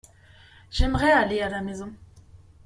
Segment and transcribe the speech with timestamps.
[0.71, 1.93] J’aimerais aller à la maison.